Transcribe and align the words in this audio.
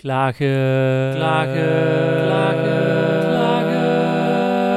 Klagen, 0.00 1.14
klagen, 1.14 2.24
klagen, 2.24 3.20
klagen. 3.20 4.74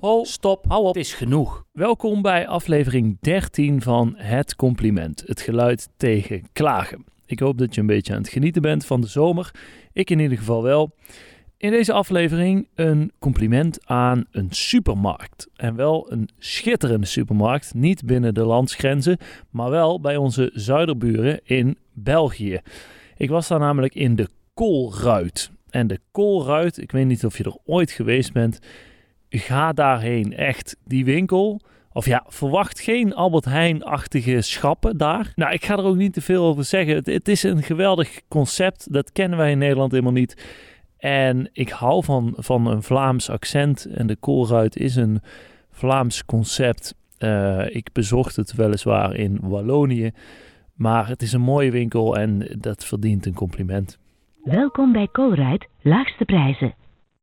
Ho, 0.00 0.24
stop, 0.24 0.64
hou 0.68 0.82
op, 0.82 0.94
het 0.94 1.04
is 1.04 1.14
genoeg. 1.14 1.64
Welkom 1.72 2.22
bij 2.22 2.46
aflevering 2.46 3.16
13 3.20 3.82
van 3.82 4.14
Het 4.16 4.56
Compliment, 4.56 5.22
het 5.26 5.40
geluid 5.40 5.88
tegen 5.96 6.42
klagen. 6.52 7.04
Ik 7.26 7.38
hoop 7.38 7.58
dat 7.58 7.74
je 7.74 7.80
een 7.80 7.86
beetje 7.86 8.12
aan 8.12 8.18
het 8.20 8.28
genieten 8.28 8.62
bent 8.62 8.86
van 8.86 9.00
de 9.00 9.06
zomer. 9.06 9.50
Ik 9.92 10.10
in 10.10 10.18
ieder 10.18 10.38
geval 10.38 10.62
wel. 10.62 10.94
In 11.56 11.70
deze 11.70 11.92
aflevering 11.92 12.68
een 12.74 13.12
compliment 13.18 13.86
aan 13.86 14.24
een 14.30 14.48
supermarkt. 14.50 15.48
En 15.56 15.76
wel 15.76 16.12
een 16.12 16.28
schitterende 16.38 17.06
supermarkt, 17.06 17.74
niet 17.74 18.04
binnen 18.04 18.34
de 18.34 18.44
landsgrenzen, 18.44 19.18
maar 19.50 19.70
wel 19.70 20.00
bij 20.00 20.16
onze 20.16 20.50
zuiderburen 20.54 21.40
in 21.44 21.78
België. 21.92 22.60
Ik 23.16 23.30
was 23.30 23.48
daar 23.48 23.58
namelijk 23.58 23.94
in 23.94 24.16
de 24.16 24.28
Koolruit. 24.54 25.50
En 25.70 25.86
de 25.86 26.00
Koolruit, 26.10 26.78
ik 26.78 26.92
weet 26.92 27.06
niet 27.06 27.24
of 27.24 27.38
je 27.38 27.44
er 27.44 27.56
ooit 27.64 27.90
geweest 27.90 28.32
bent, 28.32 28.58
ga 29.38 29.72
daarheen. 29.72 30.36
Echt, 30.36 30.76
die 30.84 31.04
winkel. 31.04 31.60
Of 31.92 32.06
ja, 32.06 32.24
verwacht 32.28 32.80
geen 32.80 33.14
Albert 33.14 33.44
Heijn-achtige 33.44 34.40
schappen 34.40 34.96
daar. 34.96 35.32
Nou, 35.34 35.52
ik 35.52 35.64
ga 35.64 35.76
er 35.76 35.84
ook 35.84 35.96
niet 35.96 36.12
te 36.12 36.20
veel 36.20 36.44
over 36.44 36.64
zeggen. 36.64 37.02
Het, 37.04 37.28
is 37.28 37.42
een 37.42 37.62
geweldig 37.62 38.20
concept. 38.28 38.92
Dat 38.92 39.12
kennen 39.12 39.38
wij 39.38 39.50
in 39.50 39.58
Nederland 39.58 39.90
helemaal 39.90 40.12
niet. 40.12 40.44
En 40.98 41.48
ik 41.52 41.68
hou 41.68 42.04
van, 42.04 42.34
van 42.36 42.66
een 42.66 42.82
Vlaams 42.82 43.30
accent. 43.30 43.84
En 43.84 44.06
de 44.06 44.16
Koolruit 44.16 44.76
is 44.76 44.96
een 44.96 45.20
Vlaams 45.70 46.24
concept. 46.24 46.94
Uh, 47.18 47.74
ik 47.74 47.88
bezocht 47.92 48.36
het 48.36 48.54
weliswaar 48.54 49.14
in 49.14 49.38
Wallonië. 49.42 50.12
Maar 50.76 51.08
het 51.08 51.22
is 51.22 51.32
een 51.32 51.40
mooie 51.40 51.70
winkel 51.70 52.16
en 52.16 52.56
dat 52.60 52.84
verdient 52.84 53.26
een 53.26 53.34
compliment. 53.34 53.98
Welkom 54.42 54.92
bij 54.92 55.08
Colruyt, 55.12 55.68
laagste 55.82 56.24
prijzen. 56.24 56.74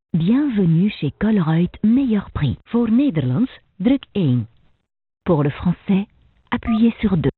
Bienvenue 0.09 0.89
chez 0.89 1.11
Colruyt, 1.17 1.77
meilleur 1.81 2.29
prix. 2.31 2.59
Voor 2.63 2.91
Nederlands, 2.91 3.59
druk 3.77 4.05
1. 4.11 4.47
Pour 5.23 5.43
le 5.43 5.51
français, 5.51 6.05
appuyez 6.47 6.99
sur 6.99 7.09
2. 7.09 7.31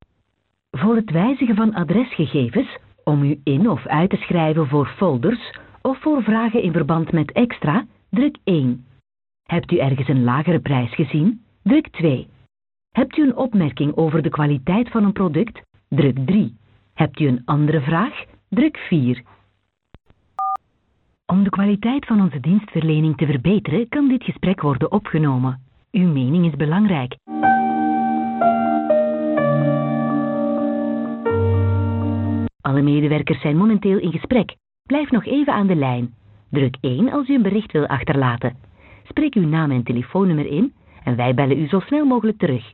Voor 0.71 0.95
het 0.95 1.11
wijzigen 1.11 1.55
van 1.55 1.73
adresgegevens, 1.73 2.77
om 3.03 3.23
u 3.23 3.39
in 3.43 3.69
of 3.69 3.87
uit 3.87 4.09
te 4.09 4.15
schrijven 4.15 4.67
voor 4.67 4.87
folders 4.87 5.59
of 5.81 6.01
voor 6.01 6.23
vragen 6.23 6.61
in 6.61 6.71
verband 6.71 7.11
met 7.11 7.31
extra, 7.31 7.85
druk 8.09 8.37
1. 8.43 8.85
Hebt 9.43 9.71
u 9.71 9.77
ergens 9.77 10.07
een 10.07 10.23
lagere 10.23 10.59
prijs 10.59 10.95
gezien? 10.95 11.43
Druk 11.63 11.87
2. 11.87 12.27
Hebt 12.91 13.17
u 13.17 13.23
een 13.23 13.35
opmerking 13.35 13.95
over 13.95 14.21
de 14.21 14.29
kwaliteit 14.29 14.89
van 14.89 15.03
een 15.03 15.13
product? 15.13 15.61
Druk 15.95 16.17
3. 16.25 16.55
Hebt 16.93 17.19
u 17.19 17.27
een 17.27 17.41
andere 17.45 17.81
vraag? 17.81 18.23
Druk 18.49 18.77
4. 18.77 19.23
Om 21.25 21.43
de 21.43 21.49
kwaliteit 21.49 22.05
van 22.05 22.21
onze 22.21 22.39
dienstverlening 22.39 23.17
te 23.17 23.25
verbeteren, 23.25 23.89
kan 23.89 24.07
dit 24.07 24.23
gesprek 24.23 24.61
worden 24.61 24.91
opgenomen. 24.91 25.61
Uw 25.91 26.07
mening 26.07 26.45
is 26.45 26.55
belangrijk. 26.55 27.15
Alle 32.61 32.81
medewerkers 32.81 33.41
zijn 33.41 33.57
momenteel 33.57 33.97
in 33.97 34.11
gesprek. 34.11 34.55
Blijf 34.83 35.11
nog 35.11 35.25
even 35.25 35.53
aan 35.53 35.67
de 35.67 35.75
lijn. 35.75 36.13
Druk 36.49 36.77
1 36.81 37.11
als 37.11 37.29
u 37.29 37.35
een 37.35 37.41
bericht 37.41 37.71
wil 37.71 37.87
achterlaten. 37.87 38.55
Spreek 39.03 39.35
uw 39.35 39.47
naam 39.47 39.71
en 39.71 39.83
telefoonnummer 39.83 40.45
in 40.45 40.73
en 41.03 41.15
wij 41.15 41.33
bellen 41.33 41.59
u 41.59 41.67
zo 41.67 41.79
snel 41.79 42.05
mogelijk 42.05 42.37
terug. 42.37 42.73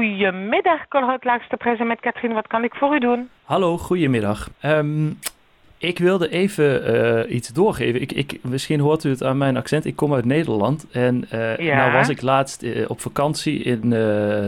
Goedemiddag, 0.00 0.88
Colruyt 0.88 1.24
Laagste 1.24 1.56
Prijzen 1.56 1.86
met 1.86 2.00
Katrien. 2.00 2.32
Wat 2.32 2.46
kan 2.46 2.64
ik 2.64 2.74
voor 2.74 2.94
u 2.94 2.98
doen? 2.98 3.28
Hallo, 3.44 3.78
goedemiddag. 3.78 4.48
Um, 4.64 5.18
ik 5.78 5.98
wilde 5.98 6.28
even 6.28 6.94
uh, 6.94 7.34
iets 7.34 7.48
doorgeven. 7.48 8.00
Ik, 8.00 8.12
ik, 8.12 8.38
misschien 8.42 8.80
hoort 8.80 9.04
u 9.04 9.10
het 9.10 9.22
aan 9.22 9.38
mijn 9.38 9.56
accent. 9.56 9.84
Ik 9.84 9.96
kom 9.96 10.14
uit 10.14 10.24
Nederland. 10.24 10.86
En 10.90 11.24
uh, 11.34 11.56
ja. 11.56 11.76
nou 11.76 11.92
was 11.92 12.08
ik 12.08 12.22
laatst 12.22 12.62
uh, 12.62 12.90
op 12.90 13.00
vakantie 13.00 13.62
in 13.62 13.88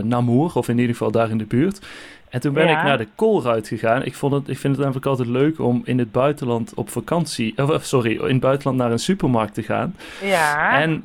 Namur, 0.07 0.51
of 0.55 0.67
in 0.67 0.77
ieder 0.77 0.91
geval 0.91 1.11
daar 1.11 1.29
in 1.29 1.37
de 1.37 1.45
buurt. 1.45 1.87
En 2.29 2.41
toen 2.41 2.53
ben 2.53 2.67
ja. 2.67 2.77
ik 2.77 2.83
naar 2.83 2.97
de 2.97 3.07
Koolruit 3.15 3.67
gegaan. 3.67 4.03
Ik, 4.03 4.13
vond 4.13 4.33
het, 4.33 4.49
ik 4.49 4.57
vind 4.57 4.73
het 4.73 4.81
namelijk 4.81 5.05
altijd 5.05 5.27
leuk 5.27 5.59
om 5.59 5.81
in 5.85 5.99
het 5.99 6.11
buitenland 6.11 6.73
op 6.73 6.89
vakantie... 6.89 7.57
Of, 7.57 7.83
sorry, 7.83 8.11
in 8.11 8.27
het 8.27 8.39
buitenland 8.39 8.77
naar 8.77 8.91
een 8.91 8.99
supermarkt 8.99 9.53
te 9.53 9.63
gaan. 9.63 9.95
Ja. 10.21 10.81
En 10.81 11.03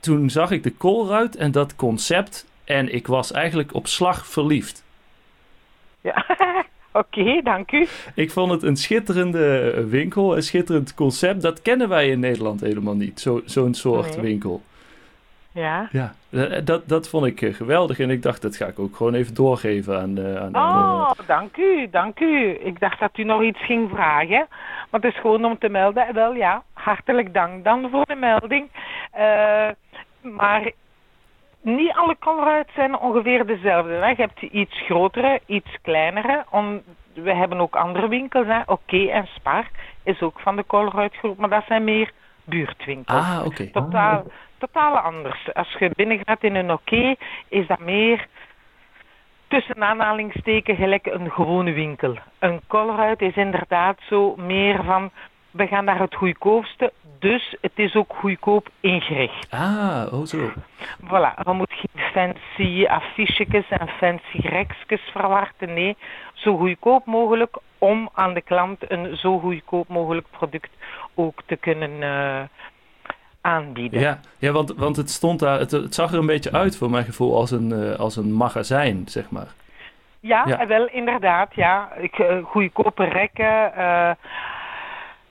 toen 0.00 0.30
zag 0.30 0.50
ik 0.50 0.62
de 0.62 0.70
Koolruit 0.70 1.36
en 1.36 1.50
dat 1.50 1.76
concept... 1.76 2.50
En 2.72 2.94
ik 2.94 3.06
was 3.06 3.32
eigenlijk 3.32 3.74
op 3.74 3.86
slag 3.86 4.26
verliefd. 4.26 4.84
Ja, 6.00 6.24
oké, 6.92 7.20
okay, 7.20 7.42
dank 7.42 7.72
u. 7.72 7.88
Ik 8.14 8.30
vond 8.30 8.50
het 8.50 8.62
een 8.62 8.76
schitterende 8.76 9.86
winkel, 9.88 10.36
een 10.36 10.42
schitterend 10.42 10.94
concept. 10.94 11.42
Dat 11.42 11.62
kennen 11.62 11.88
wij 11.88 12.08
in 12.08 12.20
Nederland 12.20 12.60
helemaal 12.60 12.94
niet, 12.94 13.20
zo'n 13.20 13.42
zo 13.46 13.68
soort 13.72 14.16
nee. 14.16 14.24
winkel. 14.24 14.62
Ja. 15.52 15.88
Ja, 15.90 16.14
dat, 16.64 16.88
dat 16.88 17.08
vond 17.08 17.26
ik 17.26 17.56
geweldig 17.56 17.98
en 17.98 18.10
ik 18.10 18.22
dacht, 18.22 18.42
dat 18.42 18.56
ga 18.56 18.66
ik 18.66 18.78
ook 18.78 18.96
gewoon 18.96 19.14
even 19.14 19.34
doorgeven 19.34 20.00
aan, 20.00 20.18
uh, 20.18 20.36
aan 20.36 20.56
Oh, 20.56 21.10
dank 21.26 21.56
u, 21.56 21.88
dank 21.90 22.20
u. 22.20 22.50
Ik 22.50 22.80
dacht 22.80 23.00
dat 23.00 23.18
u 23.18 23.24
nog 23.24 23.42
iets 23.42 23.64
ging 23.64 23.90
vragen, 23.90 24.46
maar 24.90 25.00
het 25.00 25.14
is 25.14 25.20
gewoon 25.20 25.44
om 25.44 25.58
te 25.58 25.68
melden. 25.68 26.14
Wel 26.14 26.34
ja, 26.34 26.62
hartelijk 26.72 27.34
dank 27.34 27.64
dan 27.64 27.88
voor 27.90 28.04
de 28.04 28.14
melding. 28.14 28.68
Uh, 29.18 29.68
maar 30.20 30.72
niet 31.62 31.92
alle 31.92 32.16
Colruyt 32.18 32.68
zijn 32.74 32.98
ongeveer 32.98 33.46
dezelfde. 33.46 33.92
Hè. 33.92 34.08
Je 34.08 34.14
hebt 34.14 34.42
iets 34.42 34.80
grotere, 34.80 35.40
iets 35.46 35.78
kleinere. 35.82 36.44
Om, 36.50 36.82
we 37.14 37.34
hebben 37.34 37.60
ook 37.60 37.76
andere 37.76 38.08
winkels. 38.08 38.46
Oké 38.46 38.72
okay 38.72 39.08
en 39.08 39.26
Spar 39.26 39.68
is 40.02 40.20
ook 40.20 40.40
van 40.40 40.56
de 40.56 40.66
Colruyt 40.66 41.14
groep, 41.14 41.38
maar 41.38 41.48
dat 41.48 41.64
zijn 41.66 41.84
meer 41.84 42.10
buurtwinkels. 42.44 43.20
Ah, 43.20 43.38
oké. 43.38 43.46
Okay. 43.46 43.70
Totaal, 43.70 44.18
oh. 44.18 44.32
totaal 44.58 44.98
anders. 44.98 45.54
Als 45.54 45.76
je 45.78 45.90
binnen 45.94 46.20
gaat 46.24 46.42
in 46.42 46.54
een 46.54 46.72
oké, 46.72 46.94
okay, 46.94 47.16
is 47.48 47.66
dat 47.66 47.78
meer 47.78 48.26
tussen 49.48 49.82
aanhalingstekens 49.84 50.78
gelijk 50.78 51.06
een 51.06 51.30
gewone 51.30 51.72
winkel. 51.72 52.16
Een 52.38 52.60
Colruyt 52.66 53.20
is 53.20 53.36
inderdaad 53.36 53.98
zo 54.08 54.34
meer 54.36 54.84
van 54.84 55.10
we 55.52 55.66
gaan 55.66 55.84
naar 55.84 55.98
het 55.98 56.14
goedkoopste, 56.14 56.92
dus 57.18 57.56
het 57.60 57.72
is 57.74 57.94
ook 57.94 58.12
goedkoop 58.14 58.68
ingericht. 58.80 59.46
Ah, 59.50 60.06
oh 60.12 60.24
zo. 60.24 60.50
Voilà, 61.04 61.34
we 61.44 61.52
moeten 61.52 61.76
geen 61.76 62.12
fancy 62.12 62.86
affiches 62.86 63.68
en 63.68 63.88
fancy 63.88 64.38
rekjes 64.48 65.00
verwachten. 65.00 65.74
Nee, 65.74 65.96
zo 66.32 66.56
goedkoop 66.56 67.06
mogelijk 67.06 67.56
om 67.78 68.08
aan 68.14 68.34
de 68.34 68.40
klant 68.40 68.90
een 68.90 69.16
zo 69.16 69.38
goedkoop 69.38 69.88
mogelijk 69.88 70.26
product 70.30 70.70
ook 71.14 71.42
te 71.46 71.56
kunnen 71.56 71.90
uh, 71.90 72.40
aanbieden. 73.40 74.00
Ja, 74.00 74.20
ja 74.38 74.52
want, 74.52 74.74
want 74.74 74.96
het 74.96 75.10
stond 75.10 75.38
daar, 75.38 75.58
het, 75.58 75.70
het, 75.70 75.94
zag 75.94 76.12
er 76.12 76.18
een 76.18 76.26
beetje 76.26 76.52
uit 76.52 76.76
voor 76.76 76.90
mijn 76.90 77.04
gevoel 77.04 77.36
als 77.36 77.50
een, 77.50 77.70
uh, 77.70 77.94
als 77.94 78.16
een 78.16 78.32
magazijn, 78.32 79.02
zeg 79.06 79.30
maar. 79.30 79.54
Ja, 80.20 80.44
ja. 80.46 80.66
wel 80.66 80.88
inderdaad, 80.88 81.54
ja. 81.54 81.92
Ik, 81.96 82.18
uh, 82.18 82.44
goedkope 82.44 83.04
rekken 83.04 83.72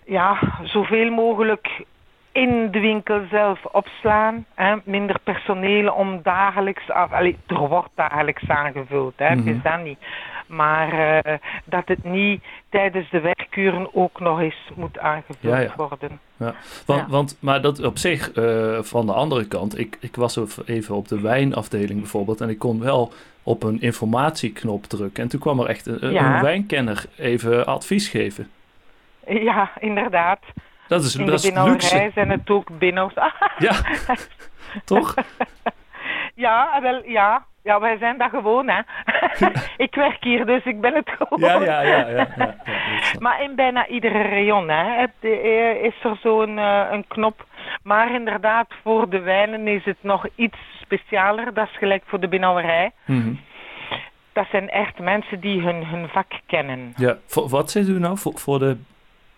ja, 0.05 0.37
zoveel 0.63 1.11
mogelijk 1.11 1.83
in 2.31 2.71
de 2.71 2.79
winkel 2.79 3.21
zelf 3.29 3.65
opslaan. 3.65 4.45
Hè. 4.55 4.75
Minder 4.83 5.19
personeel 5.23 5.93
om 5.93 6.19
dagelijks... 6.23 6.89
Allee, 6.89 7.37
er 7.47 7.67
wordt 7.67 7.89
dagelijks 7.95 8.47
aangevuld, 8.47 9.13
hè. 9.15 9.35
Mm 9.35 9.41
-hmm. 9.41 9.55
is 9.55 9.61
dat 9.63 9.83
niet. 9.83 9.99
Maar 10.47 10.93
uh, 11.25 11.33
dat 11.65 11.83
het 11.85 12.03
niet 12.03 12.43
tijdens 12.69 13.09
de 13.09 13.19
werkuren 13.19 13.95
ook 13.95 14.19
nog 14.19 14.39
eens 14.39 14.69
moet 14.75 14.99
aangevuld 14.99 15.37
ja, 15.39 15.59
ja. 15.59 15.73
worden. 15.77 16.19
Ja. 16.37 16.53
Want, 16.85 17.09
want, 17.09 17.37
maar 17.39 17.61
dat 17.61 17.83
op 17.83 17.97
zich, 17.97 18.35
uh, 18.35 18.79
van 18.81 19.05
de 19.05 19.13
andere 19.13 19.47
kant... 19.47 19.79
Ik, 19.79 19.97
ik 19.99 20.15
was 20.15 20.39
even 20.65 20.95
op 20.95 21.07
de 21.07 21.21
wijnafdeling 21.21 21.99
bijvoorbeeld... 21.99 22.41
en 22.41 22.49
ik 22.49 22.59
kon 22.59 22.79
wel 22.79 23.11
op 23.43 23.63
een 23.63 23.81
informatieknop 23.81 24.83
drukken. 24.85 25.23
En 25.23 25.29
toen 25.29 25.39
kwam 25.39 25.59
er 25.59 25.67
echt 25.67 25.85
een, 25.85 26.15
een 26.15 26.41
wijnkenner 26.41 27.05
even 27.17 27.65
advies 27.65 28.09
geven. 28.09 28.47
Ja, 29.49 29.71
inderdaad. 29.79 30.39
Dat 30.87 31.03
is, 31.03 31.15
In 31.15 31.25
dat 31.25 31.41
de 31.41 31.63
luxe. 31.63 32.11
zijn 32.13 32.29
het 32.29 32.49
ook 32.49 32.77
binnen's. 32.77 33.13
Ja, 33.57 33.75
toch? 34.85 35.15
ja, 36.35 36.79
wel, 36.81 37.01
ja. 37.05 37.45
Ja, 37.63 37.79
wij 37.79 37.97
zijn 37.97 38.17
dat 38.17 38.29
gewoon, 38.29 38.69
hè. 38.69 38.81
ik 39.77 39.95
werk 39.95 40.23
hier, 40.23 40.45
dus 40.45 40.63
ik 40.63 40.81
ben 40.81 40.93
het 40.93 41.09
gewoon. 41.17 41.39
Ja, 41.39 41.63
ja, 41.63 41.81
ja. 41.81 42.07
ja, 42.07 42.09
ja, 42.09 42.27
ja 42.37 42.55
maar 43.19 43.43
in 43.43 43.55
bijna 43.55 43.87
iedere 43.87 44.21
rayon, 44.21 44.69
hè, 44.69 45.05
uh, 45.21 45.83
is 45.83 46.03
er 46.03 46.17
zo'n 46.21 46.57
uh, 46.57 46.87
een 46.91 47.07
knop. 47.07 47.45
Maar 47.83 48.13
inderdaad, 48.13 48.67
voor 48.83 49.09
de 49.09 49.19
wijnen 49.19 49.67
is 49.67 49.85
het 49.85 49.97
nog 50.01 50.25
iets 50.35 50.57
specialer. 50.81 51.53
Dat 51.53 51.67
is 51.67 51.77
gelijk 51.77 52.03
voor 52.05 52.19
de 52.19 52.27
binnenwerij. 52.27 52.91
Mm 53.05 53.21
-hmm. 53.21 53.39
Dat 54.33 54.45
zijn 54.51 54.69
echt 54.69 54.99
mensen 54.99 55.39
die 55.39 55.61
hun, 55.61 55.85
hun 55.85 56.07
vak 56.09 56.31
kennen. 56.45 56.93
Ja, 56.95 57.17
voor, 57.25 57.49
wat 57.49 57.71
zegt 57.71 57.87
u 57.87 57.99
nou 57.99 58.17
voor, 58.17 58.39
voor 58.39 58.59
de 58.59 58.77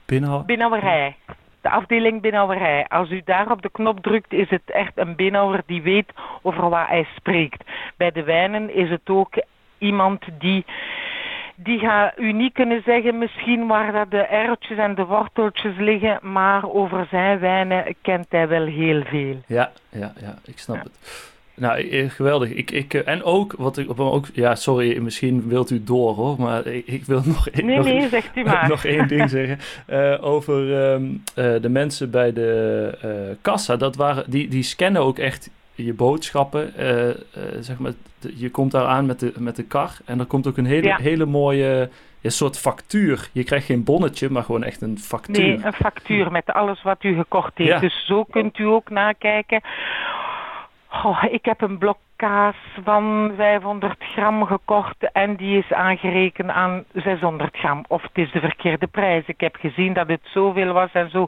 Binnenwerij. 0.06 1.16
de 1.62 1.70
afdeling 1.70 2.22
beenhouwerij. 2.22 2.86
Als 2.88 3.10
u 3.10 3.22
daar 3.26 3.52
op 3.52 3.62
de 3.62 3.70
knop 3.70 4.00
drukt, 4.00 4.34
is 4.34 4.50
het 4.50 4.62
echt 4.66 4.92
een 4.96 5.16
beenhouwer 5.16 5.62
die 5.66 5.82
weet 5.82 6.12
over 6.42 6.70
wat 6.70 6.88
hij 6.88 7.08
spreekt. 7.16 7.64
Bij 7.98 8.12
de 8.12 8.24
wijnen 8.24 8.76
is 8.76 8.90
het 8.90 9.10
ook 9.10 9.34
iemand 9.78 10.24
die 10.40 10.66
die 11.56 11.80
gaat 11.80 12.14
u 12.18 12.32
niet 12.32 12.54
kunnen 12.54 12.82
zeggen 12.86 13.18
misschien 13.18 13.68
waar 13.68 13.92
dat 13.92 14.12
de 14.12 14.22
erwtjes 14.22 14.78
en 14.78 14.96
de 14.96 15.06
worteltjes 15.06 15.78
liggen, 15.78 16.20
maar 16.22 16.70
over 16.70 17.08
zijn 17.10 17.40
wijnen 17.40 17.96
kent 18.02 18.26
hij 18.30 18.48
wel 18.48 18.66
heel 18.66 19.04
veel. 19.04 19.42
Ja, 19.48 19.72
ja, 19.90 20.14
ja, 20.22 20.36
ik 20.46 20.60
snap 20.60 20.84
het. 20.84 21.32
Nou, 21.56 21.90
eh, 21.90 22.10
geweldig. 22.10 22.50
Ik, 22.50 22.72
ik, 22.72 22.94
eh, 22.94 23.08
en 23.08 23.24
ook, 23.24 23.54
wat 23.58 23.78
ik 23.78 24.00
ook, 24.00 24.26
ja, 24.34 24.56
sorry, 24.56 25.02
misschien 25.02 25.48
wilt 25.48 25.70
u 25.70 25.84
door 25.84 26.16
hoor, 26.16 26.36
maar 26.40 26.68
ik, 26.68 26.88
ik 26.88 27.06
wil 27.06 27.22
nog, 27.26 27.50
nee, 27.52 27.78
nog, 27.78 27.86
nee, 27.86 28.10
zegt 28.10 28.36
u 28.36 28.44
maar. 28.46 28.68
nog 28.70 28.86
één 28.86 29.08
ding 29.08 29.30
zeggen. 29.30 29.60
Uh, 29.90 30.26
over 30.26 30.92
um, 30.92 31.24
uh, 31.36 31.62
de 31.62 31.70
mensen 31.70 32.12
bij 32.12 32.34
de 32.34 32.92
uh, 33.06 33.36
kassa, 33.42 33.76
dat 33.76 33.96
waren, 33.96 34.24
die, 34.28 34.48
die 34.48 34.64
scannen 34.64 35.02
ook 35.02 35.18
echt 35.18 35.50
je 35.76 35.94
boodschappen. 35.94 36.74
zeg 37.60 37.78
maar, 37.78 37.92
je 38.36 38.50
komt 38.50 38.72
daar 38.72 38.86
aan 38.86 39.06
met 39.06 39.20
de, 39.20 39.34
met 39.38 39.56
de 39.56 39.64
kar 39.64 39.98
en 40.06 40.20
er 40.20 40.26
komt 40.26 40.48
ook 40.48 40.58
een 40.58 40.66
hele, 40.66 40.88
ja. 40.88 40.98
hele 40.98 41.26
mooie 41.26 41.90
ja, 42.20 42.30
soort 42.30 42.60
factuur. 42.60 43.30
Je 43.32 43.44
krijgt 43.44 43.66
geen 43.66 43.84
bonnetje, 43.84 44.30
maar 44.30 44.44
gewoon 44.44 44.64
echt 44.64 44.82
een 44.82 45.00
factuur. 45.00 45.48
Nee, 45.48 45.60
een 45.64 45.74
factuur 45.74 46.32
met 46.32 46.46
alles 46.46 46.82
wat 46.84 47.04
u 47.04 47.16
gekocht 47.16 47.58
heeft. 47.58 47.70
Ja. 47.70 47.80
Dus 47.80 48.06
zo 48.06 48.24
kunt 48.24 48.58
u 48.58 48.64
ook 48.64 48.90
nakijken 48.90 49.62
Oh, 51.02 51.24
ik 51.30 51.46
heb 51.46 51.62
een 51.62 51.78
blok 51.78 51.98
kaas 52.16 52.56
van 52.84 53.34
500 53.36 53.96
gram 54.00 54.46
gekocht 54.46 55.12
en 55.12 55.36
die 55.36 55.58
is 55.58 55.74
aangerekend 55.74 56.50
aan 56.50 56.84
600 56.94 57.58
gram. 57.58 57.86
Of 57.88 58.02
het 58.02 58.18
is 58.18 58.32
de 58.32 58.40
verkeerde 58.40 58.88
prijs. 58.88 59.26
Ik 59.26 59.40
heb 59.40 59.56
gezien 59.56 59.94
dat 59.94 60.08
het 60.08 60.22
zoveel 60.24 60.74
was 60.74 60.92
en 60.92 61.10
zo. 61.10 61.28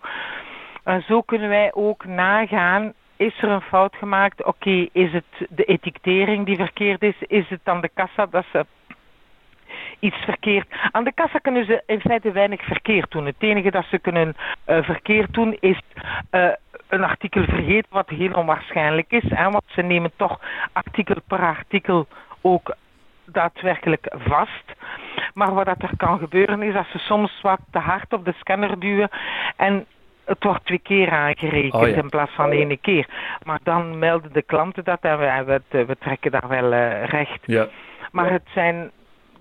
En 0.84 1.02
zo 1.02 1.22
kunnen 1.22 1.50
wij 1.50 1.74
ook 1.74 2.06
nagaan. 2.06 2.94
Is 3.18 3.42
er 3.42 3.50
een 3.50 3.62
fout 3.62 3.96
gemaakt? 3.96 4.44
Oké, 4.44 4.88
is 4.92 5.12
het 5.12 5.48
de 5.50 5.64
etikettering 5.64 6.46
die 6.46 6.56
verkeerd 6.56 7.02
is? 7.02 7.16
Is 7.20 7.50
het 7.50 7.62
dan 7.64 7.82
de 7.82 7.90
kassa 7.94 8.26
dat 8.26 8.46
ze 8.52 8.66
iets 10.00 10.18
verkeerd. 10.18 10.68
Aan 10.92 11.04
de 11.04 11.14
kassa 11.14 11.38
kunnen 11.38 11.66
ze 11.66 11.84
in 11.86 12.00
feite 12.00 12.32
weinig 12.32 12.64
verkeerd 12.64 13.12
doen. 13.12 13.26
Het 13.26 13.36
enige 13.40 13.72
dat 13.72 13.86
ze 13.90 14.00
kunnen 14.00 14.36
uh, 14.68 14.84
verkeerd 14.84 15.34
doen 15.34 15.58
is 15.60 15.80
uh, 16.32 16.50
een 16.88 17.04
artikel 17.04 17.44
vergeten, 17.44 17.90
wat 17.90 18.10
heel 18.10 18.34
onwaarschijnlijk 18.34 19.12
is. 19.12 19.30
Hè, 19.30 19.50
want 19.50 19.64
ze 19.68 19.82
nemen 19.82 20.12
toch 20.16 20.40
artikel 20.74 21.16
per 21.28 21.40
artikel 21.40 22.08
ook 22.42 22.76
daadwerkelijk 23.26 24.08
vast. 24.18 24.74
Maar 25.34 25.54
wat 25.54 25.66
dat 25.66 25.82
er 25.82 25.98
kan 25.98 26.20
gebeuren 26.20 26.62
is 26.62 26.74
dat 26.74 26.86
ze 26.92 26.98
soms 26.98 27.42
wat 27.42 27.60
te 27.72 27.80
hard 27.80 28.14
op 28.14 28.26
de 28.26 28.34
scanner 28.40 28.80
duwen 28.80 29.10
en 29.56 29.86
het 30.26 30.44
wordt 30.44 30.66
twee 30.66 30.80
keer 30.80 31.12
aangerekend 31.12 31.84
oh, 31.84 31.90
ja. 31.90 31.96
in 31.96 32.10
plaats 32.10 32.32
van 32.32 32.52
één 32.52 32.82
keer. 32.82 33.08
Maar 33.44 33.60
dan 33.64 34.00
melden 34.00 34.34
de 34.34 34.42
klanten 34.42 34.84
dat 34.84 35.02
en 35.02 35.18
we, 35.18 35.62
we, 35.70 35.86
we 35.86 35.98
trekken 36.00 36.32
daar 36.32 36.48
wel 36.48 36.74
uh, 36.74 37.04
recht. 37.04 37.40
Ja. 37.46 37.68
Maar 38.12 38.32
het 38.32 38.48
zijn 38.54 38.92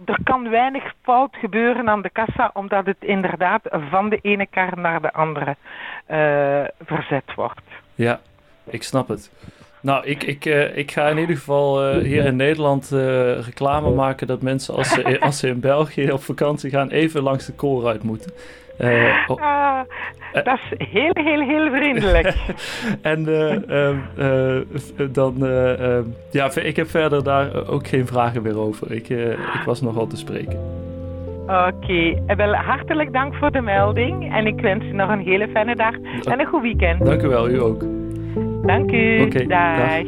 er 0.04 0.18
kan 0.24 0.50
weinig 0.50 0.92
fout 1.02 1.36
gebeuren 1.36 1.88
aan 1.88 2.02
de 2.02 2.10
kassa, 2.10 2.50
omdat 2.54 2.86
het 2.86 2.96
inderdaad 3.00 3.60
van 3.90 4.08
de 4.08 4.18
ene 4.22 4.46
kar 4.46 4.78
naar 4.78 5.02
de 5.02 5.12
andere 5.12 5.56
uh, 6.10 6.64
verzet 6.84 7.34
wordt. 7.34 7.60
Ja, 7.94 8.20
ik 8.64 8.82
snap 8.82 9.08
het. 9.08 9.30
Nou, 9.80 10.06
ik, 10.06 10.22
ik, 10.22 10.44
uh, 10.44 10.76
ik 10.76 10.90
ga 10.90 11.08
in 11.08 11.18
ieder 11.18 11.36
geval 11.36 11.94
uh, 11.94 12.02
hier 12.02 12.24
in 12.24 12.36
Nederland 12.36 12.88
reclame 13.40 13.90
maken 13.90 14.26
dat 14.26 14.42
mensen 14.42 14.74
als 14.74 14.88
ze, 14.88 15.20
als 15.20 15.38
ze 15.38 15.48
in 15.48 15.60
België 15.60 16.12
op 16.12 16.22
vakantie 16.22 16.70
gaan 16.70 16.90
even 16.90 17.22
langs 17.22 17.46
de 17.46 17.52
koolruit 17.52 18.02
moeten. 18.02 18.32
Uh, 18.78 19.24
oh. 19.26 19.42
ah, 19.42 19.80
dat 20.32 20.58
is 20.70 20.88
heel, 20.88 21.10
heel, 21.12 21.40
heel 21.40 21.70
vriendelijk. 21.70 22.34
en 23.02 23.28
uh, 23.28 25.10
dan, 25.12 25.34
ja, 26.30 26.54
ik 26.54 26.76
heb 26.76 26.88
verder 26.88 27.24
daar 27.24 27.68
ook 27.68 27.86
geen 27.86 28.06
vragen 28.06 28.42
meer 28.42 28.58
over. 28.58 28.92
Ik, 28.92 29.08
ik 29.08 29.62
was 29.64 29.80
nogal 29.80 30.06
te 30.06 30.16
spreken. 30.16 30.58
Oké, 31.42 31.72
okay. 31.74 32.36
wel 32.36 32.54
hartelijk 32.54 33.12
dank 33.12 33.34
voor 33.34 33.50
de 33.50 33.60
melding 33.60 34.34
en 34.34 34.46
ik 34.46 34.60
wens 34.60 34.84
u 34.84 34.92
nog 34.92 35.10
een 35.10 35.20
hele 35.20 35.48
fijne 35.48 35.76
dag 35.76 35.94
en 36.22 36.40
een 36.40 36.46
goed 36.46 36.62
weekend. 36.62 37.04
Dank 37.04 37.22
u 37.22 37.28
wel, 37.28 37.48
u 37.48 37.60
ook. 37.60 37.84
Dank 38.66 38.92
u. 38.92 39.22
Okay, 39.22 39.46
dag. 39.46 39.76
dag. 39.76 40.04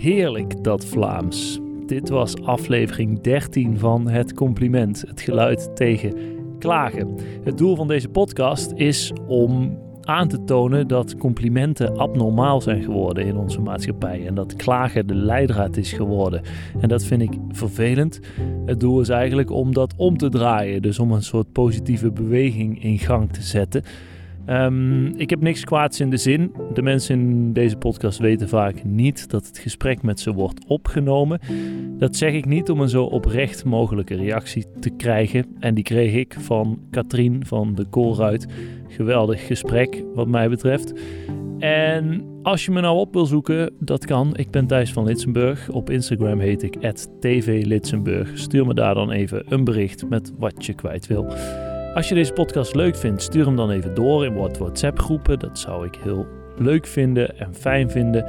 Heerlijk 0.00 0.64
dat 0.64 0.86
Vlaams. 0.86 1.63
Dit 1.86 2.08
was 2.08 2.42
aflevering 2.42 3.20
13 3.20 3.78
van 3.78 4.08
Het 4.08 4.34
Compliment, 4.34 5.04
het 5.06 5.20
geluid 5.20 5.76
tegen 5.76 6.14
klagen. 6.58 7.14
Het 7.42 7.58
doel 7.58 7.76
van 7.76 7.88
deze 7.88 8.08
podcast 8.08 8.72
is 8.74 9.12
om 9.26 9.78
aan 10.00 10.28
te 10.28 10.44
tonen 10.44 10.88
dat 10.88 11.16
complimenten 11.16 11.96
abnormaal 11.96 12.60
zijn 12.60 12.82
geworden 12.82 13.26
in 13.26 13.36
onze 13.36 13.60
maatschappij 13.60 14.26
en 14.26 14.34
dat 14.34 14.56
klagen 14.56 15.06
de 15.06 15.14
leidraad 15.14 15.76
is 15.76 15.92
geworden. 15.92 16.42
En 16.80 16.88
dat 16.88 17.04
vind 17.04 17.22
ik 17.22 17.32
vervelend. 17.48 18.20
Het 18.66 18.80
doel 18.80 19.00
is 19.00 19.08
eigenlijk 19.08 19.50
om 19.50 19.74
dat 19.74 19.94
om 19.96 20.16
te 20.16 20.28
draaien, 20.28 20.82
dus 20.82 20.98
om 20.98 21.12
een 21.12 21.22
soort 21.22 21.52
positieve 21.52 22.12
beweging 22.12 22.82
in 22.82 22.98
gang 22.98 23.32
te 23.32 23.42
zetten. 23.42 23.82
Um, 24.46 25.06
ik 25.16 25.30
heb 25.30 25.40
niks 25.40 25.64
kwaads 25.64 26.00
in 26.00 26.10
de 26.10 26.16
zin. 26.16 26.52
De 26.72 26.82
mensen 26.82 27.20
in 27.20 27.52
deze 27.52 27.76
podcast 27.76 28.18
weten 28.18 28.48
vaak 28.48 28.84
niet 28.84 29.30
dat 29.30 29.46
het 29.46 29.58
gesprek 29.58 30.02
met 30.02 30.20
ze 30.20 30.32
wordt 30.32 30.64
opgenomen. 30.66 31.40
Dat 31.98 32.16
zeg 32.16 32.32
ik 32.32 32.46
niet 32.46 32.70
om 32.70 32.80
een 32.80 32.88
zo 32.88 33.04
oprecht 33.04 33.64
mogelijke 33.64 34.14
reactie 34.14 34.64
te 34.80 34.90
krijgen. 34.90 35.46
En 35.60 35.74
die 35.74 35.84
kreeg 35.84 36.14
ik 36.14 36.36
van 36.38 36.78
Katrien 36.90 37.46
van 37.46 37.74
de 37.74 37.84
Koolruit. 37.84 38.46
Geweldig 38.88 39.46
gesprek, 39.46 40.04
wat 40.14 40.28
mij 40.28 40.48
betreft. 40.48 40.92
En 41.58 42.24
als 42.42 42.64
je 42.64 42.70
me 42.70 42.80
nou 42.80 42.98
op 42.98 43.12
wil 43.12 43.26
zoeken, 43.26 43.72
dat 43.78 44.04
kan. 44.04 44.36
Ik 44.36 44.50
ben 44.50 44.66
Thijs 44.66 44.92
van 44.92 45.04
Litsenburg. 45.04 45.68
Op 45.68 45.90
Instagram 45.90 46.38
heet 46.38 46.62
ik 46.62 46.76
@tvlitsenburg. 47.20 48.38
Stuur 48.38 48.66
me 48.66 48.74
daar 48.74 48.94
dan 48.94 49.10
even 49.10 49.44
een 49.48 49.64
bericht 49.64 50.08
met 50.08 50.32
wat 50.38 50.66
je 50.66 50.74
kwijt 50.74 51.06
wil. 51.06 51.26
Als 51.94 52.08
je 52.08 52.14
deze 52.14 52.32
podcast 52.32 52.74
leuk 52.74 52.96
vindt, 52.96 53.22
stuur 53.22 53.44
hem 53.44 53.56
dan 53.56 53.70
even 53.70 53.94
door 53.94 54.24
in 54.24 54.34
wat 54.34 54.58
WhatsApp-groepen. 54.58 55.38
Dat 55.38 55.58
zou 55.58 55.86
ik 55.86 55.94
heel 56.02 56.26
leuk 56.56 56.86
vinden 56.86 57.38
en 57.38 57.54
fijn 57.54 57.90
vinden. 57.90 58.24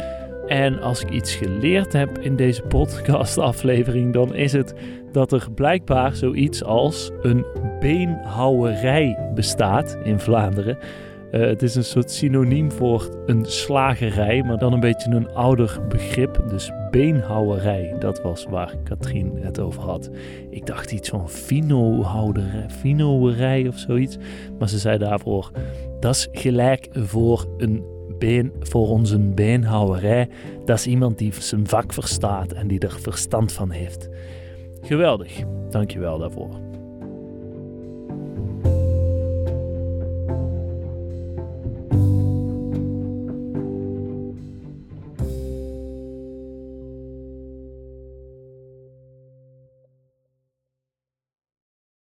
En 0.47 0.81
als 0.81 1.01
ik 1.01 1.09
iets 1.09 1.35
geleerd 1.35 1.94
heb 1.94 2.17
in 2.17 2.35
deze 2.35 2.62
podcast-aflevering, 2.62 4.13
dan 4.13 4.35
is 4.35 4.51
het 4.51 4.73
dat 5.12 5.31
er 5.31 5.47
blijkbaar 5.56 6.15
zoiets 6.15 6.63
als 6.63 7.12
een 7.21 7.45
beenhouwerij 7.79 9.29
bestaat 9.35 9.97
in 10.03 10.19
Vlaanderen. 10.19 10.77
Uh, 11.31 11.42
het 11.42 11.62
is 11.62 11.75
een 11.75 11.83
soort 11.83 12.12
synoniem 12.12 12.72
voor 12.72 13.10
een 13.25 13.45
slagerij, 13.45 14.44
maar 14.44 14.57
dan 14.57 14.74
een 14.74 14.80
beetje 14.80 15.12
een 15.12 15.30
ouder 15.30 15.80
begrip. 15.89 16.44
Dus 16.50 16.72
beenhouwerij, 16.92 17.96
dat 18.00 18.22
was 18.22 18.46
waar 18.50 18.75
Katrien 18.84 19.38
het 19.39 19.60
over 19.60 19.82
had. 19.82 20.10
Ik 20.50 20.65
dacht 20.65 20.91
iets 20.91 21.10
van 21.10 21.29
finohouderij, 21.29 23.67
of 23.67 23.77
zoiets. 23.77 24.17
Maar 24.60 24.70
ze 24.70 24.79
zei 24.79 24.98
daarvoor, 24.98 25.51
dat 26.00 26.15
is 26.15 26.27
gelijk 26.32 26.88
voor 26.91 27.46
een 27.58 27.84
been, 28.20 28.53
voor 28.60 28.89
onze 28.89 29.20
beenhouwerij. 29.20 30.29
Dat 30.65 30.77
is 30.77 30.88
iemand 30.88 31.17
die 31.17 31.34
zijn 31.39 31.67
vak 31.67 31.94
verstaat 31.94 32.51
en 32.51 32.67
die 32.67 32.79
er 32.79 33.00
verstand 33.00 33.51
van 33.51 33.70
heeft. 33.70 34.10
Geweldig, 34.82 35.44
dankjewel 35.70 36.17
daarvoor. 36.17 36.64